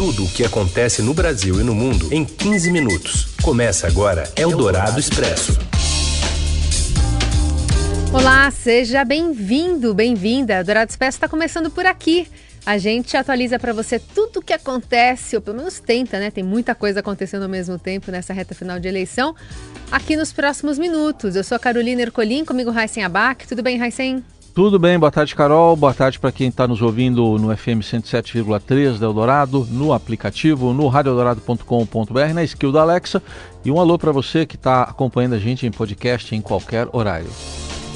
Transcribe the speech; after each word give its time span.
Tudo 0.00 0.24
o 0.24 0.30
que 0.30 0.42
acontece 0.42 1.02
no 1.02 1.12
Brasil 1.12 1.60
e 1.60 1.62
no 1.62 1.74
mundo 1.74 2.08
em 2.10 2.24
15 2.24 2.70
minutos. 2.70 3.34
Começa 3.42 3.86
agora 3.86 4.24
Eldorado 4.34 4.98
Expresso. 4.98 5.58
Olá, 8.10 8.50
seja 8.50 9.04
bem-vindo, 9.04 9.92
bem-vinda. 9.92 10.54
Eldorado 10.54 10.88
Expresso 10.88 11.18
está 11.18 11.28
começando 11.28 11.70
por 11.70 11.84
aqui. 11.84 12.26
A 12.64 12.78
gente 12.78 13.14
atualiza 13.14 13.58
para 13.58 13.74
você 13.74 13.98
tudo 13.98 14.38
o 14.38 14.42
que 14.42 14.54
acontece, 14.54 15.36
ou 15.36 15.42
pelo 15.42 15.58
menos 15.58 15.80
tenta, 15.80 16.18
né? 16.18 16.30
Tem 16.30 16.42
muita 16.42 16.74
coisa 16.74 17.00
acontecendo 17.00 17.42
ao 17.42 17.50
mesmo 17.50 17.78
tempo 17.78 18.10
nessa 18.10 18.32
reta 18.32 18.54
final 18.54 18.80
de 18.80 18.88
eleição, 18.88 19.36
aqui 19.92 20.16
nos 20.16 20.32
próximos 20.32 20.78
minutos. 20.78 21.36
Eu 21.36 21.44
sou 21.44 21.56
a 21.56 21.58
Carolina 21.58 22.00
Ercolim, 22.00 22.42
comigo 22.42 22.70
Raíssen 22.70 23.04
Abac. 23.04 23.46
Tudo 23.46 23.62
bem, 23.62 23.76
Raíssen? 23.76 24.24
Tudo 24.54 24.80
bem, 24.80 24.98
boa 24.98 25.12
tarde, 25.12 25.34
Carol. 25.34 25.76
Boa 25.76 25.94
tarde 25.94 26.18
para 26.18 26.32
quem 26.32 26.48
está 26.48 26.66
nos 26.66 26.82
ouvindo 26.82 27.38
no 27.38 27.56
FM 27.56 27.80
107,3 27.80 28.98
da 28.98 29.06
Eldorado, 29.06 29.66
no 29.70 29.92
aplicativo, 29.92 30.74
no 30.74 30.88
radioeldorado.com.br, 30.88 32.34
na 32.34 32.42
skill 32.42 32.72
da 32.72 32.82
Alexa. 32.82 33.22
E 33.64 33.70
um 33.70 33.78
alô 33.78 33.96
para 33.96 34.10
você 34.10 34.44
que 34.44 34.56
está 34.56 34.82
acompanhando 34.82 35.34
a 35.34 35.38
gente 35.38 35.66
em 35.66 35.70
podcast 35.70 36.34
em 36.34 36.40
qualquer 36.40 36.88
horário. 36.92 37.30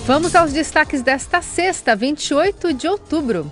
Vamos 0.07 0.35
aos 0.37 0.53
destaques 0.53 1.03
desta 1.03 1.43
sexta, 1.43 1.97
28 1.97 2.73
de 2.73 2.87
outubro. 2.87 3.51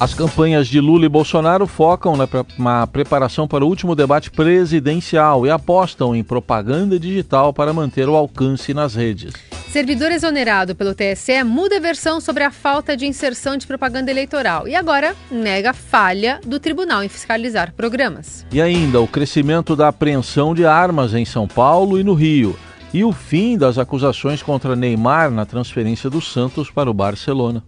As 0.00 0.14
campanhas 0.14 0.68
de 0.68 0.80
Lula 0.80 1.06
e 1.06 1.08
Bolsonaro 1.08 1.66
focam 1.66 2.14
na 2.16 2.86
preparação 2.86 3.48
para 3.48 3.64
o 3.64 3.68
último 3.68 3.96
debate 3.96 4.30
presidencial 4.30 5.44
e 5.44 5.50
apostam 5.50 6.14
em 6.14 6.22
propaganda 6.22 7.00
digital 7.00 7.52
para 7.52 7.72
manter 7.72 8.08
o 8.08 8.14
alcance 8.14 8.72
nas 8.72 8.94
redes. 8.94 9.34
Servidor 9.72 10.12
exonerado 10.12 10.76
pelo 10.76 10.94
TSE 10.94 11.42
muda 11.42 11.78
a 11.78 11.80
versão 11.80 12.20
sobre 12.20 12.44
a 12.44 12.50
falta 12.52 12.96
de 12.96 13.06
inserção 13.06 13.56
de 13.56 13.66
propaganda 13.66 14.08
eleitoral 14.08 14.68
e 14.68 14.76
agora 14.76 15.16
nega 15.28 15.72
falha 15.72 16.40
do 16.46 16.60
tribunal 16.60 17.02
em 17.02 17.08
fiscalizar 17.08 17.74
programas. 17.74 18.46
E 18.52 18.62
ainda 18.62 19.00
o 19.00 19.08
crescimento 19.08 19.74
da 19.74 19.88
apreensão 19.88 20.54
de 20.54 20.64
armas 20.64 21.12
em 21.12 21.24
São 21.24 21.48
Paulo 21.48 21.98
e 21.98 22.04
no 22.04 22.14
Rio 22.14 22.56
e 22.94 23.02
o 23.02 23.10
fim 23.10 23.58
das 23.58 23.78
acusações 23.78 24.42
contra 24.44 24.76
Neymar 24.76 25.30
na 25.30 25.44
transferência 25.44 26.08
do 26.08 26.20
Santos 26.20 26.70
para 26.70 26.88
o 26.88 26.94
Barcelona. 26.94 27.64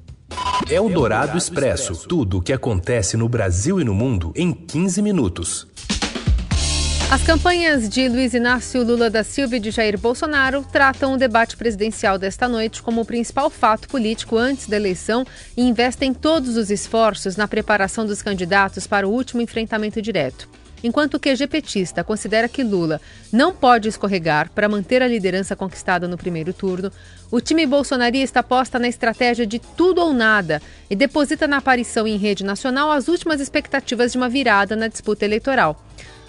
É 0.73 0.81
o 0.81 0.89
Dourado 0.89 1.37
Expresso. 1.37 2.07
Tudo 2.07 2.39
o 2.39 2.41
que 2.41 2.53
acontece 2.53 3.17
no 3.17 3.29
Brasil 3.29 3.81
e 3.81 3.85
no 3.85 3.93
mundo 3.93 4.33
em 4.37 4.53
15 4.53 5.03
minutos. 5.03 5.67
As 7.11 7.25
campanhas 7.25 7.89
de 7.89 8.09
Luiz 8.09 8.35
Inácio 8.35 8.85
Lula 8.85 9.11
da 9.11 9.25
Silva 9.25 9.57
e 9.57 9.59
de 9.59 9.73
Jair 9.73 9.99
Bolsonaro 9.99 10.65
tratam 10.71 11.13
o 11.13 11.17
debate 11.17 11.57
presidencial 11.57 12.17
desta 12.17 12.47
noite 12.47 12.85
como 12.85 13.01
o 13.01 13.05
principal 13.05 13.51
fato 13.51 13.89
político 13.89 14.37
antes 14.37 14.69
da 14.69 14.77
eleição 14.77 15.27
e 15.57 15.63
investem 15.65 16.15
todos 16.15 16.57
os 16.57 16.71
esforços 16.71 17.35
na 17.35 17.49
preparação 17.49 18.07
dos 18.07 18.23
candidatos 18.23 18.87
para 18.87 19.09
o 19.09 19.11
último 19.11 19.43
enfrentamento 19.43 20.01
direto. 20.01 20.49
Enquanto 20.83 21.15
o 21.15 21.21
QG 21.21 21.47
petista 21.47 22.03
considera 22.03 22.49
que 22.49 22.63
Lula 22.63 23.01
não 23.33 23.55
pode 23.55 23.89
escorregar 23.89 24.51
para 24.51 24.69
manter 24.69 25.03
a 25.03 25.09
liderança 25.09 25.55
conquistada 25.55 26.09
no 26.09 26.17
primeiro 26.17 26.53
turno, 26.53 26.91
o 27.31 27.41
time 27.41 27.67
bolsonarista 27.67 28.41
aposta 28.41 28.79
na 28.79 28.89
estratégia 28.89 29.47
de 29.47 29.59
tudo 29.59 30.01
ou 30.01 30.13
nada 30.13 30.63
e 30.89 30.97
deposita 30.97 31.47
na 31.47 31.59
aparição 31.59 32.07
em 32.07 32.17
rede 32.17 32.45
nacional 32.45 32.91
as 32.91 33.09
últimas 33.09 33.41
expectativas 33.41 34.13
de 34.13 34.19
uma 34.19 34.29
virada 34.29 34.75
na 34.75 34.89
disputa 34.89 35.25
eleitoral. 35.25 35.85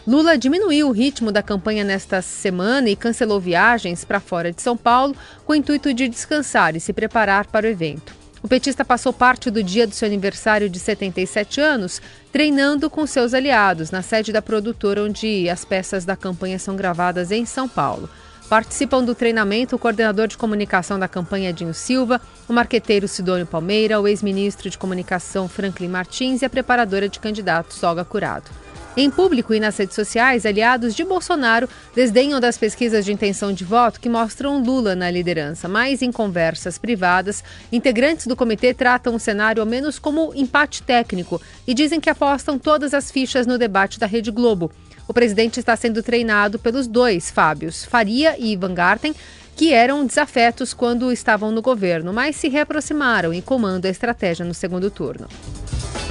Lula 0.06 0.38
diminuiu 0.38 0.90
o 0.90 0.92
ritmo 0.92 1.32
da 1.32 1.44
campanha 1.44 1.84
nesta 1.84 2.22
semana 2.22 2.90
e 2.90 2.96
cancelou 2.96 3.40
viagens 3.40 4.04
para 4.04 4.20
fora 4.20 4.52
de 4.52 4.62
São 4.62 4.76
Paulo 4.76 5.16
com 5.46 5.54
o 5.54 5.56
intuito 5.56 5.94
de 5.94 6.08
descansar 6.08 6.76
e 6.76 6.80
se 6.80 6.92
preparar 6.92 7.46
para 7.46 7.68
o 7.68 7.70
evento. 7.70 8.21
O 8.44 8.48
petista 8.48 8.84
passou 8.84 9.14
parte 9.14 9.52
do 9.52 9.62
dia 9.62 9.86
do 9.86 9.94
seu 9.94 10.08
aniversário 10.08 10.68
de 10.70 10.80
77 10.80 11.62
anos 11.62 12.02
treinando 12.32 12.90
com 12.90 13.06
seus 13.06 13.34
aliados 13.34 13.92
na 13.92 14.02
sede 14.02 14.34
da 14.34 14.42
produtora 14.42 15.04
onde 15.04 15.48
as 15.50 15.64
peças 15.64 16.06
da 16.06 16.16
campanha 16.16 16.58
são 16.58 16.76
gravadas 16.76 17.32
em 17.32 17.46
São 17.46 17.70
Paulo. 17.70 18.10
Participam 18.50 19.04
do 19.04 19.16
treinamento 19.16 19.76
o 19.76 19.80
coordenador 19.80 20.28
de 20.28 20.38
comunicação 20.38 21.00
da 21.00 21.08
campanha 21.08 21.54
Dinho 21.54 21.74
Silva, 21.74 22.20
o 22.50 22.54
marqueteiro 22.54 23.08
Sidônio 23.08 23.46
Palmeira, 23.46 24.02
o 24.02 24.08
ex-ministro 24.08 24.70
de 24.70 24.78
comunicação 24.78 25.48
Franklin 25.48 25.88
Martins 25.88 26.42
e 26.42 26.46
a 26.46 26.50
preparadora 26.50 27.08
de 27.08 27.20
candidatos 27.20 27.82
Olga 27.84 28.04
Curado. 28.04 28.61
Em 28.96 29.10
público 29.10 29.54
e 29.54 29.60
nas 29.60 29.78
redes 29.78 29.96
sociais, 29.96 30.46
aliados 30.46 30.94
de 30.94 31.06
Bolsonaro 31.06 31.70
desdenham 31.96 32.42
das 32.42 32.58
pesquisas 32.58 33.06
de 33.06 33.14
intenção 33.14 33.54
de 33.54 33.64
voto 33.64 34.02
que 34.02 34.10
mostram 34.10 34.62
Lula 34.62 34.96
na 34.96 35.10
liderança, 35.10 35.70
mas 35.70 36.02
em 36.02 36.12
conversas 36.12 36.78
privadas, 36.78 37.42
integrantes 37.72 38.28
do 38.28 38.36
comitê 38.36 38.74
tratam 38.74 39.16
o 39.16 39.20
cenário 39.20 39.62
ao 39.62 39.66
menos 39.66 39.98
como 39.98 40.34
empate 40.36 40.84
técnico 40.84 41.42
e 41.66 41.74
dizem 41.74 42.02
que 42.02 42.10
apostam 42.10 42.60
todas 42.60 42.94
as 42.94 43.10
fichas 43.10 43.48
no 43.48 43.58
debate 43.58 43.98
da 43.98 44.06
Rede 44.06 44.30
Globo. 44.30 44.70
O 45.08 45.14
presidente 45.14 45.58
está 45.58 45.74
sendo 45.78 46.04
treinado 46.04 46.60
pelos 46.60 46.86
dois 46.86 47.32
Fábios, 47.32 47.86
Faria 47.86 48.36
e 48.38 48.52
Ivan 48.52 48.74
Garten, 48.74 49.16
que 49.56 49.72
eram 49.74 50.06
desafetos 50.06 50.74
quando 50.74 51.14
estavam 51.14 51.50
no 51.50 51.62
governo, 51.62 52.12
mas 52.12 52.36
se 52.36 52.50
reaproximaram 52.50 53.34
e 53.34 53.42
comandam 53.42 53.88
a 53.88 53.92
estratégia 53.92 54.46
no 54.46 54.54
segundo 54.54 54.92
turno. 54.92 55.30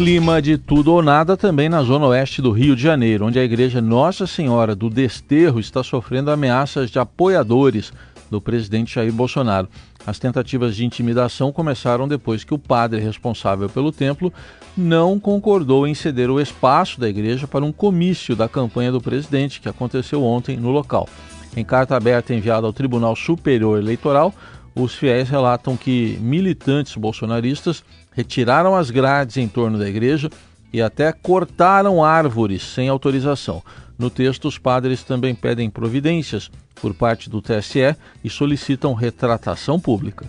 Clima 0.01 0.41
de 0.41 0.57
tudo 0.57 0.95
ou 0.95 1.03
nada 1.03 1.37
também 1.37 1.69
na 1.69 1.83
zona 1.83 2.07
oeste 2.07 2.41
do 2.41 2.53
Rio 2.53 2.75
de 2.75 2.81
Janeiro, 2.81 3.27
onde 3.27 3.39
a 3.39 3.45
igreja 3.45 3.83
Nossa 3.83 4.27
Senhora 4.27 4.75
do 4.75 4.89
Desterro 4.89 5.61
está 5.61 5.85
sofrendo 5.85 6.31
ameaças 6.31 6.91
de 6.91 6.99
apoiadores 6.99 7.93
do 8.31 8.41
presidente 8.41 8.95
Jair 8.95 9.13
Bolsonaro. 9.13 9.69
As 10.07 10.19
tentativas 10.19 10.75
de 10.75 10.87
intimidação 10.87 11.53
começaram 11.53 12.09
depois 12.09 12.45
que 12.45 12.55
o 12.55 12.59
padre 12.59 12.99
responsável 12.99 13.69
pelo 13.69 13.93
templo 13.93 14.33
não 14.75 15.21
concordou 15.21 15.87
em 15.87 15.93
ceder 15.93 16.31
o 16.31 16.41
espaço 16.41 16.99
da 16.99 17.07
igreja 17.07 17.47
para 17.47 17.63
um 17.63 17.71
comício 17.71 18.35
da 18.35 18.49
campanha 18.49 18.91
do 18.91 19.03
presidente, 19.03 19.61
que 19.61 19.69
aconteceu 19.69 20.25
ontem 20.25 20.57
no 20.57 20.71
local. 20.71 21.07
Em 21.55 21.63
carta 21.63 21.95
aberta 21.95 22.33
enviada 22.33 22.67
ao 22.67 22.73
Tribunal 22.73 23.15
Superior 23.15 23.79
Eleitoral, 23.79 24.33
os 24.75 24.95
fiéis 24.95 25.29
relatam 25.29 25.77
que 25.77 26.19
militantes 26.21 26.95
bolsonaristas 26.97 27.85
retiraram 28.13 28.77
as 28.77 28.91
grades 28.91 29.37
em 29.37 29.49
torno 29.49 29.79
da 29.79 29.89
igreja 29.89 30.31
e 30.73 30.81
até 30.81 31.13
cortaram 31.13 32.05
árvores 32.05 32.63
sem 32.63 32.89
autorização. 32.89 33.63
No 33.99 34.09
texto, 34.09 34.49
os 34.49 34.57
padres 34.57 35.03
também 35.03 35.35
pedem 35.35 35.69
providências 35.69 36.51
por 36.81 36.95
parte 36.95 37.29
do 37.29 37.43
TSE 37.43 37.95
e 38.25 38.31
solicitam 38.31 38.95
retratação 38.95 39.79
pública. 39.79 40.25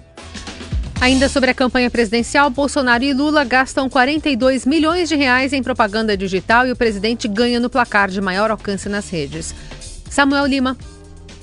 Ainda 0.99 1.27
sobre 1.29 1.49
a 1.49 1.53
campanha 1.53 1.89
presidencial, 1.89 2.49
Bolsonaro 2.49 3.03
e 3.03 3.13
Lula 3.13 3.43
gastam 3.43 3.89
42 3.89 4.65
milhões 4.65 5.09
de 5.09 5.15
reais 5.15 5.51
em 5.51 5.63
propaganda 5.63 6.15
digital 6.15 6.67
e 6.67 6.71
o 6.71 6.75
presidente 6.75 7.27
ganha 7.27 7.59
no 7.59 7.69
placar 7.71 8.09
de 8.09 8.21
maior 8.21 8.51
alcance 8.51 8.87
nas 8.87 9.09
redes. 9.09 9.55
Samuel 10.09 10.45
Lima. 10.45 10.77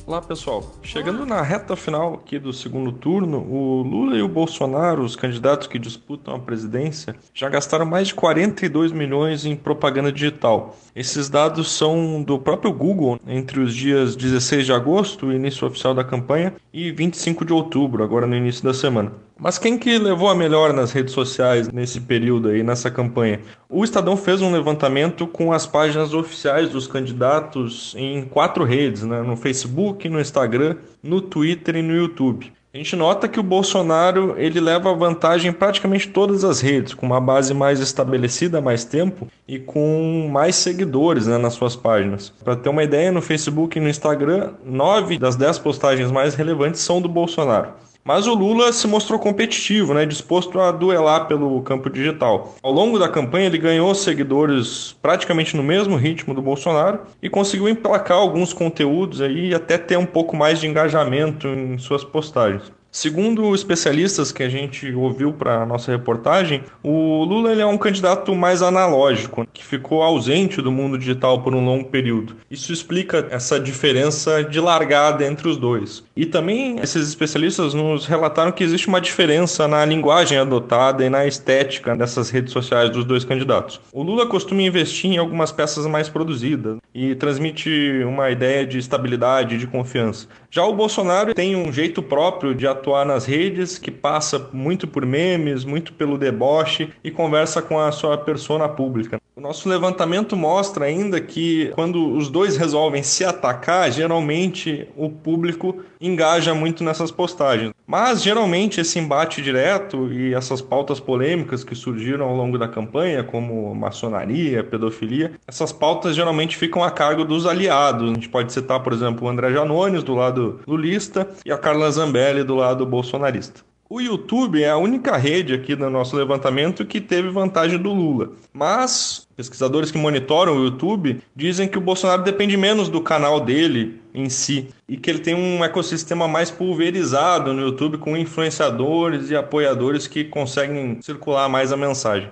Olá 0.08 0.22
pessoal, 0.22 0.64
chegando 0.82 1.26
na 1.26 1.42
reta 1.42 1.76
final 1.76 2.14
aqui 2.14 2.38
do 2.38 2.50
segundo 2.50 2.92
turno, 2.92 3.40
o 3.40 3.82
Lula 3.82 4.16
e 4.16 4.22
o 4.22 4.26
Bolsonaro, 4.26 5.02
os 5.02 5.14
candidatos 5.14 5.66
que 5.66 5.78
disputam 5.78 6.34
a 6.34 6.38
presidência, 6.38 7.14
já 7.34 7.46
gastaram 7.50 7.84
mais 7.84 8.08
de 8.08 8.14
42 8.14 8.90
milhões 8.90 9.44
em 9.44 9.54
propaganda 9.54 10.10
digital. 10.10 10.74
Esses 10.96 11.28
dados 11.28 11.70
são 11.70 12.22
do 12.22 12.38
próprio 12.38 12.72
Google 12.72 13.20
entre 13.26 13.60
os 13.60 13.74
dias 13.74 14.16
16 14.16 14.64
de 14.64 14.72
agosto, 14.72 15.30
início 15.30 15.66
oficial 15.66 15.92
da 15.92 16.02
campanha, 16.02 16.54
e 16.72 16.90
25 16.90 17.44
de 17.44 17.52
outubro, 17.52 18.02
agora 18.02 18.26
no 18.26 18.34
início 18.34 18.64
da 18.64 18.72
semana. 18.72 19.12
Mas 19.40 19.56
quem 19.56 19.78
que 19.78 19.98
levou 19.98 20.28
a 20.28 20.34
melhor 20.34 20.72
nas 20.72 20.90
redes 20.90 21.14
sociais 21.14 21.68
nesse 21.68 22.00
período 22.00 22.48
aí, 22.48 22.64
nessa 22.64 22.90
campanha? 22.90 23.40
O 23.68 23.84
Estadão 23.84 24.16
fez 24.16 24.42
um 24.42 24.50
levantamento 24.50 25.28
com 25.28 25.52
as 25.52 25.64
páginas 25.64 26.12
oficiais 26.12 26.70
dos 26.70 26.88
candidatos 26.88 27.94
em 27.96 28.24
quatro 28.24 28.64
redes, 28.64 29.04
né? 29.04 29.22
no 29.22 29.36
Facebook, 29.36 30.08
no 30.08 30.20
Instagram, 30.20 30.76
no 31.00 31.20
Twitter 31.20 31.76
e 31.76 31.82
no 31.82 31.94
YouTube. 31.94 32.52
A 32.74 32.76
gente 32.76 32.96
nota 32.96 33.26
que 33.26 33.40
o 33.40 33.42
Bolsonaro 33.42 34.34
ele 34.36 34.60
leva 34.60 34.92
vantagem 34.92 35.50
em 35.50 35.54
praticamente 35.54 36.08
todas 36.08 36.44
as 36.44 36.60
redes, 36.60 36.92
com 36.92 37.06
uma 37.06 37.20
base 37.20 37.54
mais 37.54 37.80
estabelecida 37.80 38.58
há 38.58 38.60
mais 38.60 38.84
tempo 38.84 39.26
e 39.46 39.58
com 39.58 40.28
mais 40.30 40.54
seguidores 40.56 41.26
né, 41.26 41.38
nas 41.38 41.54
suas 41.54 41.74
páginas. 41.74 42.30
Para 42.44 42.56
ter 42.56 42.68
uma 42.68 42.82
ideia, 42.84 43.10
no 43.10 43.22
Facebook 43.22 43.78
e 43.78 43.80
no 43.80 43.88
Instagram, 43.88 44.52
nove 44.64 45.16
das 45.16 45.34
dez 45.34 45.58
postagens 45.58 46.10
mais 46.10 46.34
relevantes 46.34 46.80
são 46.82 47.00
do 47.00 47.08
Bolsonaro. 47.08 47.70
Mas 48.08 48.26
o 48.26 48.32
Lula 48.32 48.72
se 48.72 48.86
mostrou 48.86 49.18
competitivo, 49.18 49.92
né, 49.92 50.06
disposto 50.06 50.58
a 50.58 50.72
duelar 50.72 51.28
pelo 51.28 51.60
campo 51.60 51.90
digital. 51.90 52.54
Ao 52.62 52.72
longo 52.72 52.98
da 52.98 53.06
campanha, 53.06 53.44
ele 53.44 53.58
ganhou 53.58 53.94
seguidores 53.94 54.96
praticamente 55.02 55.54
no 55.54 55.62
mesmo 55.62 55.94
ritmo 55.94 56.32
do 56.32 56.40
Bolsonaro 56.40 57.00
e 57.22 57.28
conseguiu 57.28 57.68
emplacar 57.68 58.16
alguns 58.16 58.54
conteúdos 58.54 59.20
aí 59.20 59.50
e 59.50 59.54
até 59.54 59.76
ter 59.76 59.98
um 59.98 60.06
pouco 60.06 60.34
mais 60.34 60.58
de 60.58 60.66
engajamento 60.66 61.48
em 61.48 61.76
suas 61.76 62.02
postagens. 62.02 62.72
Segundo 62.90 63.54
especialistas 63.54 64.32
que 64.32 64.42
a 64.42 64.48
gente 64.48 64.92
ouviu 64.94 65.32
para 65.32 65.62
a 65.62 65.66
nossa 65.66 65.92
reportagem, 65.92 66.64
o 66.82 67.22
Lula 67.22 67.52
ele 67.52 67.60
é 67.60 67.66
um 67.66 67.76
candidato 67.76 68.34
mais 68.34 68.62
analógico, 68.62 69.46
que 69.52 69.62
ficou 69.62 70.02
ausente 70.02 70.62
do 70.62 70.72
mundo 70.72 70.98
digital 70.98 71.42
por 71.42 71.54
um 71.54 71.64
longo 71.64 71.90
período. 71.90 72.36
Isso 72.50 72.72
explica 72.72 73.28
essa 73.30 73.60
diferença 73.60 74.42
de 74.42 74.58
largada 74.58 75.24
entre 75.24 75.48
os 75.48 75.58
dois. 75.58 76.02
E 76.16 76.24
também 76.24 76.80
esses 76.80 77.06
especialistas 77.06 77.74
nos 77.74 78.06
relataram 78.06 78.50
que 78.50 78.64
existe 78.64 78.88
uma 78.88 79.00
diferença 79.00 79.68
na 79.68 79.84
linguagem 79.84 80.38
adotada 80.38 81.04
e 81.04 81.10
na 81.10 81.26
estética 81.26 81.94
dessas 81.94 82.30
redes 82.30 82.52
sociais 82.52 82.90
dos 82.90 83.04
dois 83.04 83.22
candidatos. 83.22 83.80
O 83.92 84.02
Lula 84.02 84.26
costuma 84.26 84.62
investir 84.62 85.12
em 85.12 85.18
algumas 85.18 85.52
peças 85.52 85.86
mais 85.86 86.08
produzidas 86.08 86.78
e 86.94 87.14
transmite 87.14 88.02
uma 88.04 88.30
ideia 88.30 88.66
de 88.66 88.78
estabilidade 88.78 89.54
e 89.54 89.58
de 89.58 89.66
confiança. 89.66 90.26
Já 90.50 90.64
o 90.64 90.74
Bolsonaro 90.74 91.34
tem 91.34 91.54
um 91.54 91.70
jeito 91.70 92.02
próprio 92.02 92.54
de 92.54 92.66
atuar 92.66 92.77
nas 93.04 93.26
redes, 93.26 93.78
que 93.78 93.90
passa 93.90 94.50
muito 94.52 94.86
por 94.86 95.04
memes, 95.04 95.64
muito 95.64 95.92
pelo 95.92 96.16
deboche 96.16 96.92
e 97.02 97.10
conversa 97.10 97.60
com 97.60 97.78
a 97.78 97.92
sua 97.92 98.16
persona 98.16 98.68
pública. 98.68 99.17
O 99.38 99.40
nosso 99.40 99.68
levantamento 99.68 100.34
mostra 100.34 100.86
ainda 100.86 101.20
que 101.20 101.70
quando 101.76 102.12
os 102.12 102.28
dois 102.28 102.56
resolvem 102.56 103.04
se 103.04 103.24
atacar, 103.24 103.88
geralmente 103.88 104.88
o 104.96 105.08
público 105.08 105.76
engaja 106.00 106.52
muito 106.56 106.82
nessas 106.82 107.12
postagens. 107.12 107.72
Mas 107.86 108.20
geralmente 108.20 108.80
esse 108.80 108.98
embate 108.98 109.40
direto 109.40 110.12
e 110.12 110.34
essas 110.34 110.60
pautas 110.60 110.98
polêmicas 110.98 111.62
que 111.62 111.76
surgiram 111.76 112.26
ao 112.26 112.34
longo 112.34 112.58
da 112.58 112.66
campanha, 112.66 113.22
como 113.22 113.72
maçonaria, 113.76 114.64
pedofilia, 114.64 115.30
essas 115.46 115.70
pautas 115.70 116.16
geralmente 116.16 116.56
ficam 116.56 116.82
a 116.82 116.90
cargo 116.90 117.24
dos 117.24 117.46
aliados. 117.46 118.10
A 118.10 118.14
gente 118.14 118.28
pode 118.28 118.52
citar, 118.52 118.82
por 118.82 118.92
exemplo, 118.92 119.24
o 119.24 119.30
André 119.30 119.52
Janones 119.52 120.02
do 120.02 120.16
lado 120.16 120.58
lulista 120.66 121.28
e 121.46 121.52
a 121.52 121.56
Carla 121.56 121.88
Zambelli 121.92 122.42
do 122.42 122.56
lado 122.56 122.84
bolsonarista. 122.84 123.67
O 123.90 124.02
YouTube 124.02 124.62
é 124.62 124.68
a 124.68 124.76
única 124.76 125.16
rede 125.16 125.54
aqui 125.54 125.74
no 125.74 125.88
nosso 125.88 126.14
levantamento 126.14 126.84
que 126.84 127.00
teve 127.00 127.30
vantagem 127.30 127.78
do 127.78 127.90
Lula. 127.90 128.32
Mas 128.52 129.26
pesquisadores 129.34 129.90
que 129.90 129.96
monitoram 129.96 130.58
o 130.58 130.64
YouTube 130.64 131.22
dizem 131.34 131.66
que 131.66 131.78
o 131.78 131.80
Bolsonaro 131.80 132.22
depende 132.22 132.54
menos 132.54 132.90
do 132.90 133.00
canal 133.00 133.40
dele 133.40 133.98
em 134.12 134.28
si 134.28 134.68
e 134.86 134.98
que 134.98 135.08
ele 135.08 135.20
tem 135.20 135.34
um 135.34 135.64
ecossistema 135.64 136.28
mais 136.28 136.50
pulverizado 136.50 137.54
no 137.54 137.62
YouTube 137.62 137.96
com 137.96 138.14
influenciadores 138.14 139.30
e 139.30 139.36
apoiadores 139.36 140.06
que 140.06 140.22
conseguem 140.22 141.00
circular 141.00 141.48
mais 141.48 141.72
a 141.72 141.76
mensagem. 141.76 142.30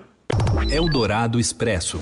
Eldorado 0.69 1.39
Expresso. 1.39 1.99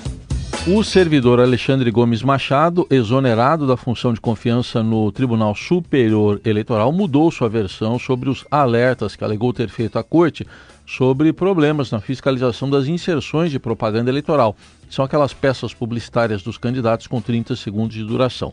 O 0.68 0.82
servidor 0.82 1.38
Alexandre 1.38 1.92
Gomes 1.92 2.24
Machado, 2.24 2.88
exonerado 2.90 3.68
da 3.68 3.76
função 3.76 4.12
de 4.12 4.20
confiança 4.20 4.82
no 4.82 5.12
Tribunal 5.12 5.54
Superior 5.54 6.40
Eleitoral, 6.44 6.90
mudou 6.90 7.30
sua 7.30 7.48
versão 7.48 8.00
sobre 8.00 8.28
os 8.28 8.44
alertas 8.50 9.14
que 9.14 9.22
alegou 9.22 9.52
ter 9.52 9.68
feito 9.68 9.96
à 9.96 10.02
corte 10.02 10.44
sobre 10.84 11.32
problemas 11.32 11.92
na 11.92 12.00
fiscalização 12.00 12.68
das 12.68 12.88
inserções 12.88 13.52
de 13.52 13.60
propaganda 13.60 14.10
eleitoral. 14.10 14.56
São 14.90 15.04
aquelas 15.04 15.32
peças 15.32 15.72
publicitárias 15.72 16.42
dos 16.42 16.58
candidatos 16.58 17.06
com 17.06 17.20
30 17.20 17.54
segundos 17.54 17.94
de 17.94 18.02
duração. 18.02 18.52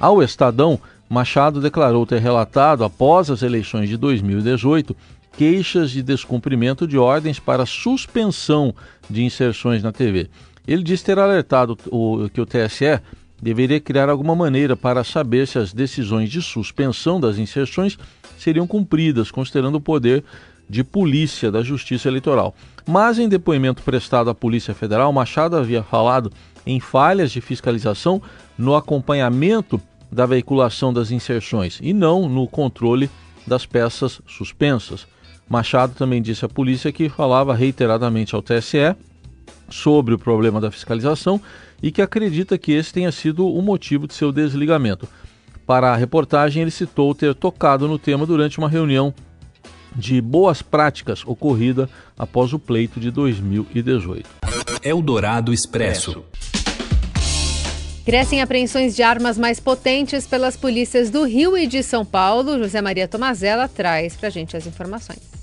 Ao 0.00 0.22
Estadão, 0.22 0.80
Machado 1.10 1.60
declarou 1.60 2.06
ter 2.06 2.22
relatado, 2.22 2.84
após 2.84 3.28
as 3.28 3.42
eleições 3.42 3.90
de 3.90 3.98
2018, 3.98 4.96
queixas 5.36 5.90
de 5.90 6.02
descumprimento 6.02 6.86
de 6.86 6.96
ordens 6.96 7.38
para 7.38 7.66
suspensão 7.66 8.74
de 9.10 9.22
inserções 9.22 9.82
na 9.82 9.92
TV. 9.92 10.30
Ele 10.66 10.82
disse 10.82 11.04
ter 11.04 11.18
alertado 11.18 11.76
o, 11.90 12.28
que 12.30 12.40
o 12.40 12.46
TSE 12.46 13.00
deveria 13.40 13.80
criar 13.80 14.08
alguma 14.08 14.34
maneira 14.34 14.74
para 14.74 15.04
saber 15.04 15.46
se 15.46 15.58
as 15.58 15.72
decisões 15.72 16.30
de 16.30 16.40
suspensão 16.40 17.20
das 17.20 17.36
inserções 17.36 17.98
seriam 18.38 18.66
cumpridas, 18.66 19.30
considerando 19.30 19.76
o 19.76 19.80
poder 19.80 20.24
de 20.68 20.82
polícia 20.82 21.52
da 21.52 21.62
Justiça 21.62 22.08
Eleitoral. 22.08 22.54
Mas 22.86 23.18
em 23.18 23.28
depoimento 23.28 23.82
prestado 23.82 24.30
à 24.30 24.34
Polícia 24.34 24.72
Federal, 24.72 25.12
Machado 25.12 25.56
havia 25.56 25.82
falado 25.82 26.32
em 26.66 26.80
falhas 26.80 27.30
de 27.30 27.40
fiscalização 27.40 28.22
no 28.56 28.74
acompanhamento 28.74 29.80
da 30.10 30.24
veiculação 30.24 30.92
das 30.92 31.10
inserções 31.10 31.78
e 31.82 31.92
não 31.92 32.28
no 32.28 32.46
controle 32.46 33.10
das 33.46 33.66
peças 33.66 34.22
suspensas. 34.26 35.06
Machado 35.48 35.94
também 35.94 36.22
disse 36.22 36.44
à 36.44 36.48
polícia 36.48 36.90
que 36.90 37.10
falava 37.10 37.54
reiteradamente 37.54 38.34
ao 38.34 38.40
TSE 38.40 38.96
sobre 39.68 40.14
o 40.14 40.18
problema 40.18 40.60
da 40.60 40.70
fiscalização 40.70 41.40
e 41.82 41.90
que 41.90 42.02
acredita 42.02 42.56
que 42.56 42.72
esse 42.72 42.92
tenha 42.92 43.12
sido 43.12 43.46
o 43.46 43.60
motivo 43.60 44.06
de 44.06 44.14
seu 44.14 44.32
desligamento. 44.32 45.08
Para 45.66 45.92
a 45.92 45.96
reportagem, 45.96 46.62
ele 46.62 46.70
citou 46.70 47.14
ter 47.14 47.34
tocado 47.34 47.88
no 47.88 47.98
tema 47.98 48.26
durante 48.26 48.58
uma 48.58 48.68
reunião 48.68 49.14
de 49.94 50.20
boas 50.20 50.60
práticas 50.60 51.22
ocorrida 51.26 51.88
após 52.18 52.52
o 52.52 52.58
pleito 52.58 52.98
de 52.98 53.10
2018. 53.10 54.28
Eldorado 54.82 55.52
Expresso. 55.52 56.24
Crescem 58.04 58.42
apreensões 58.42 58.94
de 58.94 59.02
armas 59.02 59.38
mais 59.38 59.58
potentes 59.58 60.26
pelas 60.26 60.56
polícias 60.56 61.08
do 61.08 61.24
Rio 61.24 61.56
e 61.56 61.66
de 61.66 61.82
São 61.82 62.04
Paulo. 62.04 62.58
José 62.58 62.82
Maria 62.82 63.08
Tomazella 63.08 63.66
traz 63.66 64.14
para 64.14 64.28
a 64.28 64.30
gente 64.30 64.54
as 64.54 64.66
informações. 64.66 65.33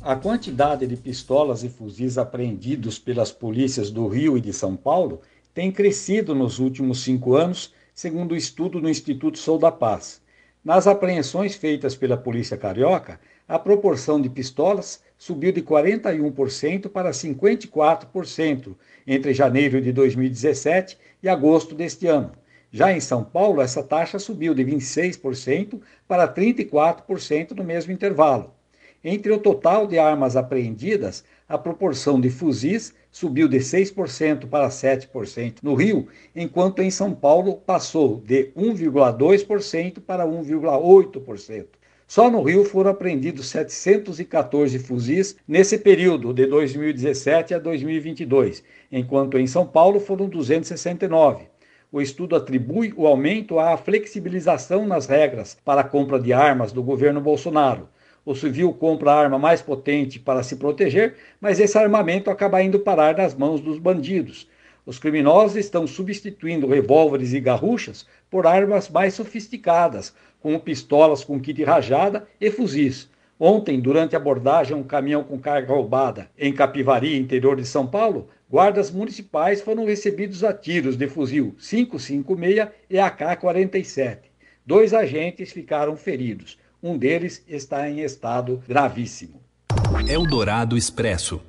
A 0.00 0.14
quantidade 0.14 0.86
de 0.86 0.96
pistolas 0.96 1.64
e 1.64 1.68
fuzis 1.68 2.18
apreendidos 2.18 3.00
pelas 3.00 3.32
polícias 3.32 3.90
do 3.90 4.06
Rio 4.06 4.38
e 4.38 4.40
de 4.40 4.52
São 4.52 4.76
Paulo 4.76 5.20
tem 5.52 5.72
crescido 5.72 6.36
nos 6.36 6.60
últimos 6.60 7.02
cinco 7.02 7.34
anos, 7.34 7.74
segundo 7.92 8.30
o 8.30 8.36
estudo 8.36 8.80
do 8.80 8.88
Instituto 8.88 9.38
Sou 9.38 9.58
da 9.58 9.72
Paz. 9.72 10.22
Nas 10.64 10.86
apreensões 10.86 11.56
feitas 11.56 11.96
pela 11.96 12.16
Polícia 12.16 12.56
Carioca, 12.56 13.18
a 13.48 13.58
proporção 13.58 14.20
de 14.20 14.30
pistolas 14.30 15.02
subiu 15.18 15.50
de 15.50 15.62
41% 15.62 16.88
para 16.88 17.10
54% 17.10 18.76
entre 19.04 19.34
janeiro 19.34 19.80
de 19.80 19.90
2017 19.90 20.96
e 21.20 21.28
agosto 21.28 21.74
deste 21.74 22.06
ano. 22.06 22.30
Já 22.70 22.92
em 22.92 23.00
São 23.00 23.24
Paulo, 23.24 23.60
essa 23.60 23.82
taxa 23.82 24.20
subiu 24.20 24.54
de 24.54 24.64
26% 24.64 25.80
para 26.06 26.32
34% 26.32 27.50
no 27.50 27.64
mesmo 27.64 27.92
intervalo. 27.92 28.57
Entre 29.04 29.30
o 29.30 29.38
total 29.38 29.86
de 29.86 29.96
armas 29.96 30.34
apreendidas, 30.34 31.22
a 31.48 31.56
proporção 31.56 32.20
de 32.20 32.28
fuzis 32.30 32.92
subiu 33.12 33.46
de 33.46 33.58
6% 33.58 34.48
para 34.48 34.68
7% 34.68 35.58
no 35.62 35.74
Rio, 35.74 36.08
enquanto 36.34 36.82
em 36.82 36.90
São 36.90 37.14
Paulo 37.14 37.58
passou 37.58 38.20
de 38.26 38.50
1,2% 38.56 40.00
para 40.00 40.26
1,8%. 40.26 41.66
Só 42.08 42.28
no 42.28 42.42
Rio 42.42 42.64
foram 42.64 42.90
apreendidos 42.90 43.48
714 43.50 44.76
fuzis 44.80 45.36
nesse 45.46 45.78
período 45.78 46.34
de 46.34 46.46
2017 46.46 47.54
a 47.54 47.58
2022, 47.60 48.64
enquanto 48.90 49.38
em 49.38 49.46
São 49.46 49.64
Paulo 49.64 50.00
foram 50.00 50.28
269. 50.28 51.44
O 51.92 52.00
estudo 52.00 52.34
atribui 52.34 52.92
o 52.96 53.06
aumento 53.06 53.60
à 53.60 53.76
flexibilização 53.76 54.84
nas 54.86 55.06
regras 55.06 55.56
para 55.64 55.82
a 55.82 55.84
compra 55.84 56.18
de 56.18 56.32
armas 56.32 56.72
do 56.72 56.82
governo 56.82 57.20
Bolsonaro 57.20 57.88
o 58.30 58.34
civil 58.34 58.74
compra 58.74 59.10
a 59.10 59.18
arma 59.18 59.38
mais 59.38 59.62
potente 59.62 60.18
para 60.18 60.42
se 60.42 60.56
proteger, 60.56 61.14
mas 61.40 61.58
esse 61.58 61.78
armamento 61.78 62.28
acaba 62.28 62.62
indo 62.62 62.78
parar 62.78 63.16
nas 63.16 63.34
mãos 63.34 63.58
dos 63.58 63.78
bandidos. 63.78 64.46
Os 64.84 64.98
criminosos 64.98 65.56
estão 65.56 65.86
substituindo 65.86 66.66
revólveres 66.66 67.32
e 67.32 67.40
garruchas 67.40 68.06
por 68.30 68.46
armas 68.46 68.90
mais 68.90 69.14
sofisticadas, 69.14 70.14
como 70.40 70.60
pistolas 70.60 71.24
com 71.24 71.40
kit 71.40 71.64
rajada 71.64 72.28
e 72.38 72.50
fuzis. 72.50 73.08
Ontem, 73.40 73.80
durante 73.80 74.14
a 74.14 74.18
abordagem 74.18 74.74
a 74.74 74.76
um 74.76 74.82
caminhão 74.82 75.24
com 75.24 75.38
carga 75.38 75.72
roubada 75.72 76.28
em 76.36 76.52
Capivari, 76.52 77.16
interior 77.16 77.56
de 77.56 77.64
São 77.64 77.86
Paulo, 77.86 78.28
guardas 78.50 78.90
municipais 78.90 79.62
foram 79.62 79.86
recebidos 79.86 80.44
a 80.44 80.52
tiros 80.52 80.98
de 80.98 81.08
fuzil 81.08 81.56
556 81.58 82.68
e 82.90 82.98
AK-47. 82.98 84.18
Dois 84.66 84.92
agentes 84.92 85.50
ficaram 85.50 85.96
feridos. 85.96 86.58
Um 86.80 86.96
deles 86.96 87.42
está 87.48 87.90
em 87.90 88.00
estado 88.00 88.62
gravíssimo. 88.68 89.40
Eldorado 90.06 90.76
Expresso. 90.76 91.40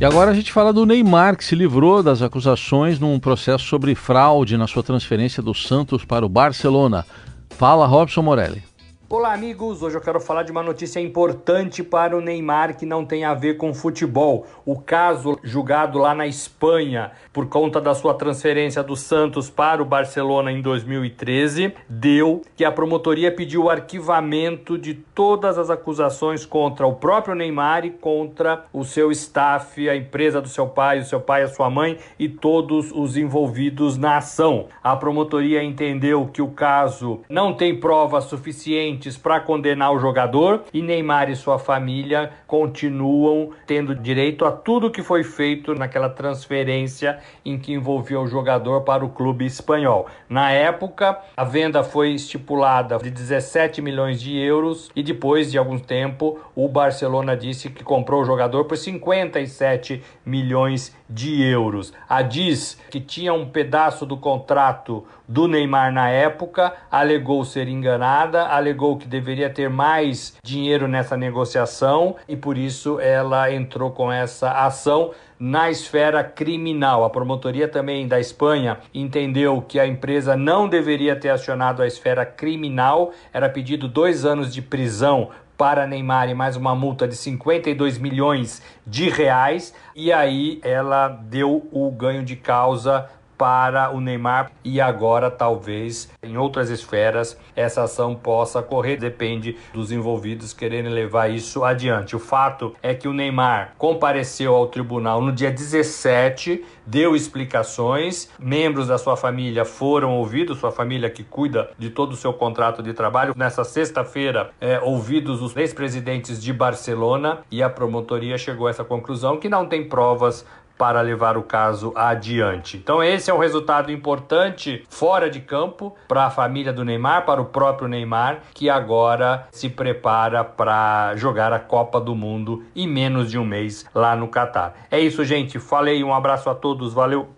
E 0.00 0.04
agora 0.04 0.30
a 0.30 0.34
gente 0.34 0.50
fala 0.50 0.72
do 0.72 0.86
Neymar, 0.86 1.36
que 1.36 1.44
se 1.44 1.54
livrou 1.54 2.02
das 2.02 2.22
acusações 2.22 2.98
num 2.98 3.20
processo 3.20 3.64
sobre 3.66 3.94
fraude 3.94 4.56
na 4.56 4.66
sua 4.66 4.82
transferência 4.82 5.42
do 5.42 5.52
Santos 5.52 6.02
para 6.02 6.24
o 6.24 6.30
Barcelona. 6.30 7.04
Fala, 7.50 7.86
Robson 7.86 8.22
Morelli. 8.22 8.62
Olá, 9.06 9.34
amigos! 9.34 9.82
Hoje 9.82 9.98
eu 9.98 10.00
quero 10.00 10.18
falar 10.18 10.44
de 10.44 10.50
uma 10.50 10.62
notícia 10.62 10.98
importante 10.98 11.82
para 11.82 12.16
o 12.16 12.22
Neymar 12.22 12.74
que 12.74 12.86
não 12.86 13.04
tem 13.04 13.22
a 13.22 13.34
ver 13.34 13.58
com 13.58 13.74
futebol. 13.74 14.46
O 14.64 14.80
caso 14.80 15.38
julgado 15.42 15.98
lá 15.98 16.14
na 16.14 16.26
Espanha 16.26 17.12
por 17.30 17.46
conta 17.46 17.82
da 17.82 17.94
sua 17.94 18.14
transferência 18.14 18.82
do 18.82 18.96
Santos 18.96 19.50
para 19.50 19.82
o 19.82 19.84
Barcelona 19.84 20.50
em 20.50 20.62
2013 20.62 21.74
deu 21.86 22.40
que 22.56 22.64
a 22.64 22.72
promotoria 22.72 23.30
pediu 23.30 23.64
o 23.64 23.70
arquivamento 23.70 24.78
de 24.78 24.94
todas 24.94 25.58
as 25.58 25.68
acusações 25.68 26.46
contra 26.46 26.86
o 26.86 26.94
próprio 26.94 27.34
Neymar 27.34 27.84
e 27.84 27.90
contra 27.90 28.64
o 28.72 28.84
seu 28.84 29.12
staff, 29.12 29.86
a 29.86 29.94
empresa 29.94 30.40
do 30.40 30.48
seu 30.48 30.66
pai, 30.66 31.00
o 31.00 31.04
seu 31.04 31.20
pai 31.20 31.42
a 31.42 31.48
sua 31.48 31.68
mãe 31.68 31.98
e 32.18 32.26
todos 32.26 32.90
os 32.90 33.18
envolvidos 33.18 33.98
na 33.98 34.16
ação. 34.16 34.68
A 34.82 34.96
promotoria 34.96 35.62
entendeu 35.62 36.26
que 36.32 36.40
o 36.40 36.48
caso 36.48 37.20
não 37.28 37.52
tem 37.52 37.78
prova 37.78 38.22
suficiente 38.22 38.93
suficientes 38.94 39.16
para 39.16 39.40
condenar 39.40 39.92
o 39.92 39.98
jogador 39.98 40.64
e 40.72 40.80
Neymar 40.80 41.30
e 41.30 41.36
sua 41.36 41.58
família 41.58 42.30
continuam 42.46 43.50
tendo 43.66 43.94
direito 43.94 44.44
a 44.44 44.52
tudo 44.52 44.90
que 44.90 45.02
foi 45.02 45.24
feito 45.24 45.74
naquela 45.74 46.08
transferência 46.08 47.18
em 47.44 47.58
que 47.58 47.72
envolvia 47.72 48.20
o 48.20 48.26
jogador 48.26 48.82
para 48.82 49.04
o 49.04 49.08
clube 49.08 49.44
espanhol. 49.44 50.06
Na 50.28 50.50
época, 50.50 51.18
a 51.36 51.44
venda 51.44 51.82
foi 51.82 52.12
estipulada 52.12 52.98
de 52.98 53.10
17 53.10 53.82
milhões 53.82 54.20
de 54.20 54.36
euros 54.38 54.90
e 54.94 55.02
depois 55.02 55.50
de 55.50 55.58
algum 55.58 55.78
tempo 55.78 56.38
o 56.54 56.68
Barcelona 56.68 57.36
disse 57.36 57.70
que 57.70 57.84
comprou 57.84 58.22
o 58.22 58.24
jogador 58.24 58.64
por 58.64 58.76
57 58.76 60.02
milhões 60.24 60.94
de 61.08 61.42
euros. 61.42 61.92
A 62.08 62.22
Diz, 62.22 62.78
que 62.90 63.00
tinha 63.00 63.32
um 63.32 63.46
pedaço 63.46 64.06
do 64.06 64.16
contrato 64.16 65.04
do 65.26 65.48
Neymar 65.48 65.92
na 65.92 66.08
época, 66.08 66.74
alegou 66.90 67.44
ser 67.44 67.68
enganada, 67.68 68.46
alegou 68.46 68.96
que 68.96 69.06
deveria 69.06 69.48
ter 69.48 69.70
mais 69.70 70.36
dinheiro 70.42 70.86
nessa 70.86 71.16
negociação 71.16 72.16
e 72.28 72.36
por 72.36 72.58
isso 72.58 73.00
ela 73.00 73.52
entrou 73.52 73.90
com 73.90 74.10
essa 74.12 74.50
ação 74.50 75.12
na 75.38 75.70
esfera 75.70 76.22
criminal. 76.22 77.04
A 77.04 77.10
promotoria 77.10 77.68
também 77.68 78.06
da 78.06 78.20
Espanha 78.20 78.78
entendeu 78.94 79.62
que 79.66 79.78
a 79.78 79.86
empresa 79.86 80.36
não 80.36 80.68
deveria 80.68 81.16
ter 81.16 81.30
acionado 81.30 81.82
a 81.82 81.86
esfera 81.86 82.24
criminal, 82.24 83.12
era 83.32 83.48
pedido 83.48 83.88
dois 83.88 84.24
anos 84.24 84.52
de 84.54 84.62
prisão 84.62 85.30
para 85.56 85.86
Neymar 85.86 86.28
e 86.28 86.34
mais 86.34 86.56
uma 86.56 86.74
multa 86.74 87.06
de 87.06 87.16
52 87.16 87.98
milhões 87.98 88.62
de 88.86 89.08
reais. 89.08 89.74
E 89.94 90.12
aí 90.12 90.60
ela 90.62 91.08
deu 91.08 91.68
o 91.72 91.90
ganho 91.90 92.24
de 92.24 92.36
causa 92.36 93.08
para 93.36 93.90
o 93.90 94.00
Neymar 94.00 94.52
e 94.64 94.80
agora 94.80 95.30
talvez 95.30 96.10
em 96.22 96.36
outras 96.36 96.70
esferas 96.70 97.38
essa 97.54 97.82
ação 97.82 98.14
possa 98.14 98.62
correr, 98.62 98.96
depende 98.96 99.56
dos 99.72 99.92
envolvidos 99.92 100.52
quererem 100.52 100.90
levar 100.90 101.28
isso 101.28 101.64
adiante. 101.64 102.16
O 102.16 102.18
fato 102.18 102.74
é 102.82 102.94
que 102.94 103.08
o 103.08 103.12
Neymar 103.12 103.74
compareceu 103.78 104.54
ao 104.54 104.66
tribunal 104.66 105.20
no 105.20 105.32
dia 105.32 105.50
17, 105.50 106.64
deu 106.86 107.14
explicações, 107.14 108.28
membros 108.38 108.88
da 108.88 108.98
sua 108.98 109.16
família 109.16 109.64
foram 109.64 110.16
ouvidos, 110.16 110.58
sua 110.58 110.72
família 110.72 111.10
que 111.10 111.22
cuida 111.22 111.70
de 111.78 111.90
todo 111.90 112.12
o 112.12 112.16
seu 112.16 112.32
contrato 112.32 112.82
de 112.82 112.92
trabalho. 112.92 113.34
Nessa 113.36 113.64
sexta-feira, 113.64 114.50
é, 114.60 114.80
ouvidos 114.80 115.42
os 115.42 115.56
ex-presidentes 115.56 116.42
de 116.42 116.52
Barcelona 116.52 117.38
e 117.50 117.62
a 117.62 117.70
promotoria 117.70 118.38
chegou 118.38 118.66
a 118.66 118.70
essa 118.70 118.84
conclusão 118.84 119.38
que 119.38 119.48
não 119.48 119.66
tem 119.66 119.88
provas 119.88 120.44
para 120.78 121.00
levar 121.00 121.36
o 121.36 121.42
caso 121.42 121.92
adiante. 121.94 122.76
Então 122.76 123.02
esse 123.02 123.30
é 123.30 123.34
um 123.34 123.38
resultado 123.38 123.90
importante 123.92 124.84
fora 124.88 125.30
de 125.30 125.40
campo 125.40 125.94
para 126.08 126.26
a 126.26 126.30
família 126.30 126.72
do 126.72 126.84
Neymar, 126.84 127.24
para 127.24 127.40
o 127.40 127.46
próprio 127.46 127.88
Neymar, 127.88 128.40
que 128.52 128.68
agora 128.68 129.46
se 129.50 129.68
prepara 129.68 130.44
para 130.44 131.14
jogar 131.16 131.52
a 131.52 131.58
Copa 131.58 132.00
do 132.00 132.14
Mundo 132.14 132.64
em 132.74 132.86
menos 132.86 133.30
de 133.30 133.38
um 133.38 133.44
mês 133.44 133.86
lá 133.94 134.16
no 134.16 134.28
Catar. 134.28 134.74
É 134.90 135.00
isso, 135.00 135.24
gente. 135.24 135.58
Falei, 135.58 136.02
um 136.02 136.14
abraço 136.14 136.50
a 136.50 136.54
todos, 136.54 136.92
valeu. 136.92 137.28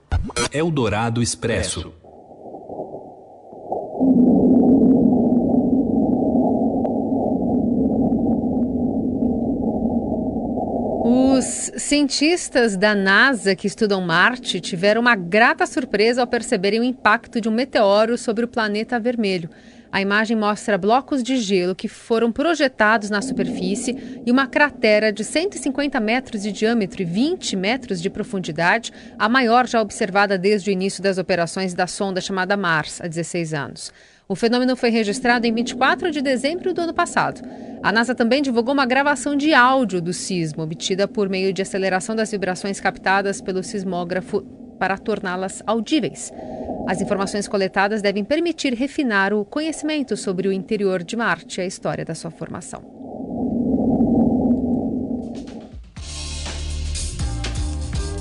Eldorado 0.53 1.23
Expresso. 1.23 2.06
Os 11.37 11.71
cientistas 11.77 12.79
da 12.79 12.95
NASA 12.95 13.55
que 13.55 13.67
estudam 13.67 14.01
Marte 14.01 14.59
tiveram 14.59 15.03
uma 15.03 15.15
grata 15.15 15.67
surpresa 15.67 16.23
ao 16.23 16.27
perceberem 16.27 16.81
o 16.81 16.83
impacto 16.83 17.43
de 17.43 17.47
um 17.47 17.53
meteoro 17.53 18.17
sobre 18.17 18.47
o 18.47 18.49
planeta 18.49 18.99
vermelho. 18.99 19.51
A 19.93 20.01
imagem 20.01 20.35
mostra 20.35 20.79
blocos 20.79 21.23
de 21.23 21.37
gelo 21.37 21.75
que 21.75 21.89
foram 21.89 22.33
projetados 22.33 23.11
na 23.11 23.21
superfície 23.21 24.23
e 24.25 24.33
uma 24.33 24.47
cratera 24.47 25.13
de 25.13 25.23
150 25.23 26.01
metros 26.01 26.43
de 26.43 26.51
diâmetro 26.51 27.03
e 27.03 27.05
20 27.05 27.55
metros 27.55 28.01
de 28.01 28.09
profundidade, 28.09 28.91
a 29.19 29.29
maior 29.29 29.67
já 29.67 29.83
observada 29.83 30.39
desde 30.39 30.71
o 30.71 30.73
início 30.73 31.03
das 31.03 31.19
operações 31.19 31.75
da 31.75 31.87
sonda 31.87 32.19
chamada 32.19 32.57
Mars, 32.57 32.99
há 32.99 33.07
16 33.07 33.53
anos. 33.53 33.93
O 34.29 34.35
fenômeno 34.35 34.75
foi 34.75 34.91
registrado 34.91 35.47
em 35.47 35.55
24 35.55 36.11
de 36.11 36.21
dezembro 36.21 36.75
do 36.75 36.81
ano 36.81 36.93
passado. 36.93 37.41
A 37.81 37.93
NASA 37.93 38.13
também 38.13 38.43
divulgou 38.43 38.75
uma 38.75 38.85
gravação 38.85 39.37
de 39.37 39.55
áudio 39.55 40.03
do 40.03 40.13
sismo, 40.13 40.65
obtida 40.65 41.07
por 41.07 41.29
meio 41.29 41.53
de 41.53 41.63
aceleração 41.63 42.17
das 42.17 42.33
vibrações 42.33 42.81
captadas 42.81 43.41
pelo 43.41 43.63
sismógrafo 43.63 44.43
para 44.81 44.99
torná-las 44.99 45.63
audíveis. 45.65 46.33
As 46.89 47.01
informações 47.01 47.47
coletadas 47.47 48.03
devem 48.03 48.25
permitir 48.25 48.75
refinar 48.75 49.33
o 49.33 49.45
conhecimento 49.45 50.17
sobre 50.17 50.49
o 50.49 50.53
interior 50.53 51.05
de 51.05 51.17
Marte 51.17 51.61
e 51.61 51.63
a 51.63 51.67
história 51.67 52.05
da 52.05 52.15
sua 52.15 52.33
formação. 52.33 52.83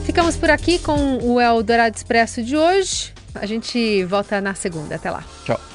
Ficamos 0.06 0.38
por 0.38 0.52
aqui 0.52 0.78
com 0.78 1.18
o 1.24 1.42
Eldorado 1.42 1.96
Expresso 1.96 2.44
de 2.44 2.56
hoje. 2.56 3.12
A 3.34 3.46
gente 3.48 4.04
volta 4.06 4.40
na 4.40 4.54
segunda. 4.54 4.96
Até 4.96 5.10
lá. 5.10 5.24
Tchau. 5.44 5.75